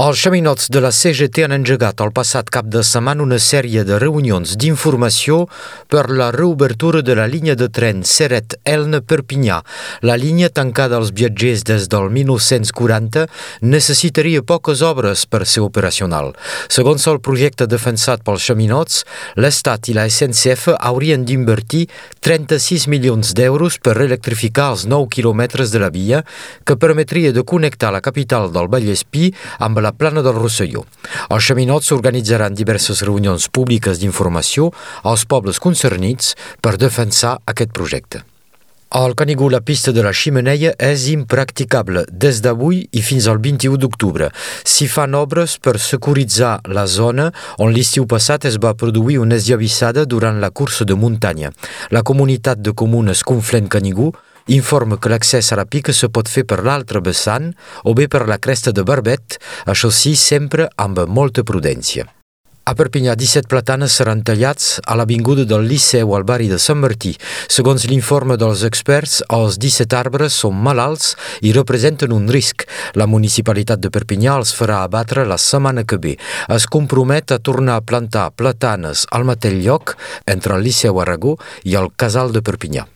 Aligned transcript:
Els 0.00 0.16
xaminots 0.16 0.70
de 0.72 0.80
la 0.80 0.88
CGT 0.96 1.42
han 1.44 1.52
engegat 1.52 1.98
el 2.00 2.08
passat 2.16 2.48
cap 2.48 2.64
de 2.72 2.80
setmana 2.88 3.20
una 3.20 3.36
sèrie 3.36 3.82
de 3.84 3.98
reunions 4.00 4.54
d'informació 4.56 5.42
per 5.92 6.06
la 6.08 6.30
reobertura 6.32 7.02
de 7.04 7.12
la 7.18 7.26
línia 7.28 7.52
de 7.52 7.66
tren 7.68 8.00
Seret-Elna-Perpinyà. 8.08 9.58
La 10.08 10.16
línia 10.16 10.48
tancada 10.48 10.96
als 10.96 11.10
viatgers 11.12 11.66
des 11.68 11.84
del 11.92 12.08
1940 12.14 13.26
necessitaria 13.60 14.40
poques 14.40 14.80
obres 14.80 15.26
per 15.28 15.42
ser 15.44 15.66
operacional. 15.66 16.32
Segons 16.72 17.04
el 17.12 17.20
projecte 17.20 17.68
defensat 17.68 18.24
pels 18.24 18.48
xaminots, 18.48 19.04
l'Estat 19.36 19.92
i 19.92 19.98
la 20.00 20.08
SNCF 20.08 20.78
haurien 20.78 21.28
d'invertir 21.28 21.82
36 22.24 22.88
milions 22.88 23.34
d'euros 23.36 23.76
per 23.76 23.98
electrificar 24.00 24.70
els 24.78 24.88
9 24.88 25.12
quilòmetres 25.12 25.76
de 25.76 25.84
la 25.84 25.92
via 25.92 26.24
que 26.64 26.80
permetria 26.80 27.36
de 27.36 27.44
connectar 27.44 27.92
la 27.92 28.00
capital 28.00 28.48
del 28.56 28.72
Vallespí 28.72 29.28
amb 29.60 29.84
la 29.84 29.89
la 29.90 29.96
plana 29.96 30.22
del 30.22 30.38
Rosselló. 30.38 30.84
Els 31.34 31.46
xaminots 31.50 31.90
organitzaran 31.96 32.54
diverses 32.54 33.02
reunions 33.02 33.48
públiques 33.50 33.98
d'informació 33.98 34.70
als 35.02 35.26
pobles 35.26 35.58
concernits 35.58 36.36
per 36.62 36.76
defensar 36.78 37.40
aquest 37.50 37.74
projecte. 37.74 38.22
Al 38.90 39.14
Canigó 39.14 39.48
la 39.50 39.60
pista 39.62 39.92
de 39.94 40.02
la 40.02 40.10
ximeneia 40.10 40.72
és 40.82 41.04
impracticable 41.12 42.02
des 42.10 42.40
d'avui 42.42 42.80
i 42.90 43.02
fins 43.06 43.28
al 43.30 43.38
21 43.38 43.78
d'octubre. 43.78 44.30
S'hi 44.66 44.88
fan 44.90 45.14
obres 45.14 45.58
per 45.62 45.76
securitzar 45.78 46.56
la 46.74 46.86
zona 46.90 47.28
on 47.58 47.70
l'estiu 47.74 48.06
passat 48.10 48.48
es 48.50 48.58
va 48.58 48.74
produir 48.74 49.20
una 49.22 49.38
esllavissada 49.38 50.06
durant 50.06 50.42
la 50.42 50.50
cursa 50.50 50.86
de 50.86 50.98
muntanya. 50.98 51.52
La 51.90 52.02
comunitat 52.02 52.58
de 52.58 52.74
comunes 52.74 53.22
Conflent 53.22 53.70
Canigó 53.70 54.10
informa 54.46 54.98
que 54.98 55.10
l'accés 55.12 55.52
a 55.52 55.58
la 55.60 55.66
pica 55.66 55.92
se 55.92 56.08
pot 56.08 56.28
fer 56.28 56.44
per 56.44 56.62
l'altre 56.64 57.00
vessant 57.00 57.52
o 57.84 57.94
bé 57.94 58.08
per 58.08 58.26
la 58.28 58.38
cresta 58.38 58.72
de 58.72 58.84
Barbet, 58.86 59.40
això 59.66 59.90
sí, 59.90 60.16
sempre 60.16 60.70
amb 60.76 61.04
molta 61.08 61.44
prudència. 61.44 62.08
A 62.70 62.74
Perpinyà, 62.76 63.16
17 63.18 63.48
platanes 63.50 63.94
seran 63.98 64.20
tallats 64.22 64.76
a 64.86 64.94
l'avinguda 64.94 65.46
del 65.48 65.64
Liceu 65.66 66.12
al 66.14 66.26
barri 66.28 66.46
de 66.46 66.58
Sant 66.60 66.78
Martí. 66.78 67.14
Segons 67.50 67.86
l'informe 67.90 68.36
dels 68.38 68.62
experts, 68.68 69.16
els 69.32 69.56
17 69.58 69.96
arbres 69.98 70.36
són 70.44 70.60
malalts 70.68 71.16
i 71.42 71.50
representen 71.56 72.14
un 72.14 72.28
risc. 72.30 72.68
La 72.94 73.08
municipalitat 73.10 73.82
de 73.82 73.90
Perpinyà 73.90 74.36
els 74.38 74.54
farà 74.54 74.84
abatre 74.84 75.26
la 75.26 75.40
setmana 75.40 75.82
que 75.82 75.98
ve. 75.98 76.14
Es 76.46 76.68
compromet 76.70 77.32
a 77.32 77.40
tornar 77.40 77.80
a 77.80 77.82
plantar 77.82 78.28
platanes 78.36 79.02
al 79.10 79.26
mateix 79.26 79.58
lloc 79.64 79.96
entre 80.28 80.54
el 80.54 80.62
Liceu 80.68 81.02
Aragó 81.02 81.38
i 81.64 81.74
el 81.80 81.90
Casal 81.96 82.30
de 82.30 82.44
Perpinyà. 82.44 82.86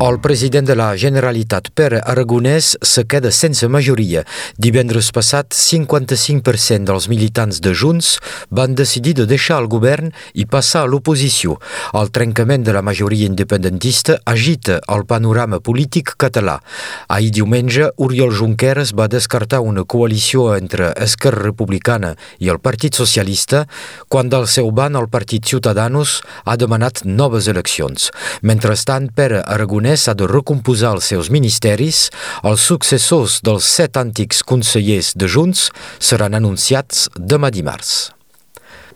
El 0.00 0.20
president 0.20 0.62
de 0.62 0.76
la 0.78 0.92
Generalitat, 0.94 1.72
Pere 1.74 1.98
Aragonès, 2.06 2.76
se 2.86 3.02
queda 3.10 3.32
sense 3.34 3.66
majoria. 3.66 4.20
Divendres 4.54 5.08
passat, 5.10 5.50
55% 5.50 6.86
dels 6.86 7.08
militants 7.10 7.58
de 7.58 7.72
Junts 7.74 8.12
van 8.54 8.76
decidir 8.78 9.16
de 9.18 9.26
deixar 9.26 9.56
el 9.58 9.66
govern 9.66 10.12
i 10.38 10.46
passar 10.46 10.84
a 10.84 10.90
l'oposició. 10.92 11.56
El 11.98 12.12
trencament 12.14 12.62
de 12.62 12.76
la 12.76 12.82
majoria 12.86 13.26
independentista 13.26 14.20
agita 14.22 14.76
el 14.86 15.02
panorama 15.02 15.58
polític 15.58 16.14
català. 16.14 16.60
Ahir 17.08 17.32
diumenge, 17.34 17.90
Oriol 17.96 18.30
Junqueras 18.38 18.94
va 18.94 19.10
descartar 19.10 19.64
una 19.66 19.82
coalició 19.82 20.54
entre 20.54 20.92
Esquerra 20.94 21.42
Republicana 21.48 22.12
i 22.38 22.52
el 22.54 22.62
Partit 22.62 22.94
Socialista 22.94 23.64
quan 24.06 24.30
del 24.30 24.46
seu 24.46 24.70
ban 24.70 24.94
el 24.94 25.10
Partit 25.10 25.42
Ciutadanos 25.42 26.20
ha 26.44 26.54
demanat 26.54 27.02
noves 27.02 27.50
eleccions. 27.50 28.12
Mentrestant, 28.46 29.10
Pere 29.10 29.42
Aragonès 29.42 29.87
Aragonès 29.88 30.08
ha 30.10 30.12
de 30.12 30.26
recomposar 30.28 30.90
els 30.98 31.06
seus 31.08 31.30
ministeris, 31.32 32.10
els 32.44 32.60
successors 32.60 33.38
dels 33.40 33.64
set 33.64 33.96
antics 33.96 34.42
consellers 34.44 35.14
de 35.16 35.30
Junts 35.32 35.70
seran 35.96 36.36
anunciats 36.36 37.08
demà 37.16 37.48
dimarts. 37.48 38.17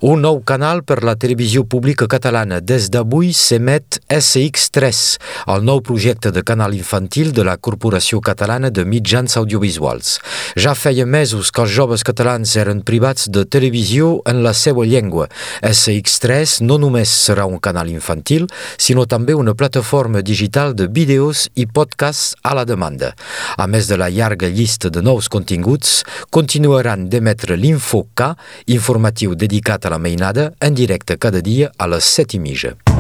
Un 0.02 0.18
nou 0.18 0.40
canal 0.42 0.80
per 0.82 1.04
la 1.06 1.12
televisió 1.14 1.62
pública 1.62 2.08
catalana. 2.10 2.56
Des 2.58 2.88
d'avui 2.90 3.28
s'emet 3.38 4.00
SX3, 4.10 5.02
el 5.54 5.60
nou 5.62 5.78
projecte 5.78 6.32
de 6.34 6.42
canal 6.42 6.72
infantil 6.74 7.30
de 7.30 7.44
la 7.46 7.54
Corporació 7.54 8.18
Catalana 8.18 8.72
de 8.74 8.82
Mitjans 8.82 9.36
Audiovisuals. 9.38 10.16
Ja 10.58 10.72
feia 10.74 11.06
mesos 11.06 11.52
que 11.54 11.62
els 11.62 11.70
joves 11.70 12.02
catalans 12.02 12.56
eren 12.58 12.80
privats 12.82 13.28
de 13.30 13.44
televisió 13.46 14.16
en 14.26 14.40
la 14.42 14.56
seva 14.58 14.82
llengua. 14.82 15.28
SX3 15.62 16.56
no 16.66 16.80
només 16.82 17.14
serà 17.28 17.46
un 17.46 17.62
canal 17.62 17.94
infantil, 17.94 18.48
sinó 18.74 19.06
també 19.06 19.38
una 19.38 19.54
plataforma 19.54 20.18
digital 20.18 20.74
de 20.74 20.90
vídeos 20.90 21.44
i 21.54 21.68
podcasts 21.70 22.34
a 22.42 22.56
la 22.58 22.66
demanda. 22.66 23.12
A 23.54 23.70
més 23.70 23.86
de 23.86 24.02
la 24.02 24.10
llarga 24.10 24.50
llista 24.50 24.90
de 24.90 24.98
nous 24.98 25.30
continguts, 25.30 26.02
continuaran 26.34 27.06
d'emetre 27.06 27.54
l'Infoca, 27.54 28.32
informatiu 28.66 29.38
dedicat 29.38 29.86
a 29.86 29.91
la 29.92 29.98
mainada 29.98 30.52
en 30.60 30.74
directe 30.74 31.18
cada 31.18 31.44
dia 31.44 31.70
a 31.76 31.90
les 31.92 32.08
set 32.16 32.34
i 32.34 32.40
mitja. 32.40 32.91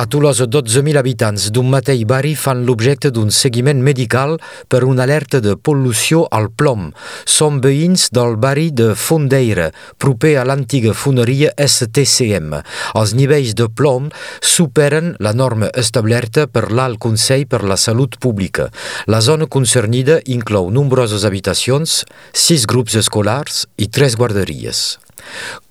A 0.00 0.06
Tolosa, 0.06 0.46
12.000 0.48 0.96
habitants 0.96 1.50
d'un 1.52 1.66
mateix 1.68 2.06
barri 2.08 2.30
fan 2.32 2.62
l'objecte 2.64 3.10
d'un 3.12 3.28
seguiment 3.28 3.82
medical 3.84 4.38
per 4.72 4.78
una 4.88 5.02
alerta 5.04 5.42
de 5.44 5.58
pol·lució 5.60 6.22
al 6.32 6.48
plom. 6.48 6.86
Són 7.28 7.58
veïns 7.60 8.06
del 8.16 8.38
barri 8.40 8.70
de 8.72 8.94
Fondeira, 8.96 9.66
proper 10.00 10.38
a 10.40 10.46
l'antiga 10.48 10.94
foneria 10.96 11.50
STCM. 11.66 12.62
Els 12.96 13.12
nivells 13.18 13.52
de 13.60 13.68
plom 13.68 14.08
superen 14.40 15.12
la 15.20 15.34
norma 15.36 15.68
establerta 15.84 16.46
per 16.48 16.70
l'Alt 16.72 16.96
Consell 16.96 17.44
per 17.44 17.60
la 17.60 17.76
Salut 17.76 18.16
Pública. 18.24 18.70
La 19.04 19.20
zona 19.20 19.50
concernida 19.52 20.22
inclou 20.24 20.72
nombroses 20.72 21.28
habitacions, 21.28 22.00
sis 22.32 22.64
grups 22.64 22.96
escolars 23.04 23.66
i 23.76 23.92
tres 23.92 24.16
guarderies. 24.16 24.96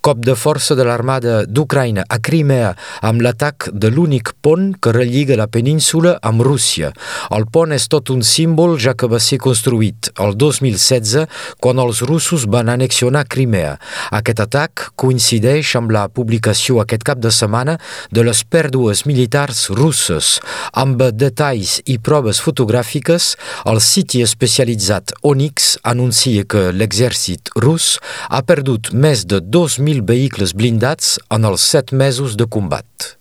Cop 0.02 0.22
de 0.24 0.34
força 0.40 0.78
de 0.80 0.86
l'armada 0.88 1.42
d'Ucraïna 1.44 2.06
a 2.08 2.18
Crimea 2.24 2.70
amb 3.04 3.20
l'atac 3.22 3.68
de 3.76 3.90
l'únic 3.92 4.32
pont 4.42 4.72
que 4.80 4.94
relliga 4.96 5.36
la 5.36 5.50
península 5.52 6.14
amb 6.24 6.44
Rússia. 6.46 6.94
El 7.36 7.46
pont 7.52 7.74
és 7.76 7.90
tot 7.92 8.09
un 8.14 8.24
símbol 8.24 8.78
ja 8.80 8.94
que 8.96 9.09
va 9.12 9.20
ser 9.20 9.42
construït 9.44 10.12
el 10.24 10.38
2016 10.40 11.28
quan 11.59 11.82
els 11.84 12.00
russos 12.08 12.46
van 12.48 12.72
anexionar 12.72 13.26
Crimea. 13.28 13.76
Aquest 14.16 14.40
atac 14.46 14.86
coincideix 14.96 15.76
amb 15.76 15.92
la 15.92 16.06
publicació 16.08 16.80
aquest 16.80 17.04
cap 17.04 17.20
de 17.20 17.32
setmana 17.36 17.76
de 18.16 18.24
les 18.24 18.46
pèrdues 18.48 19.04
militars 19.09 19.68
russes. 19.76 20.38
Amb 20.80 21.04
detalls 21.20 21.80
i 21.92 21.98
proves 22.00 22.40
fotogràfiques, 22.44 23.34
el 23.68 23.84
siti 23.84 24.24
especialitzat 24.24 25.14
Onyx 25.28 25.76
anuncia 25.84 26.46
que 26.48 26.70
l'exèrcit 26.72 27.52
rus 27.59 27.98
ha 28.30 28.42
perdut 28.48 28.94
més 28.94 29.26
de 29.40 29.60
2.000 29.60 30.04
vehicles 30.04 30.54
blindats 30.54 31.18
en 31.32 31.48
els 31.48 31.64
set 31.64 31.94
mesos 31.96 32.36
de 32.36 32.46
combat. 32.46 33.19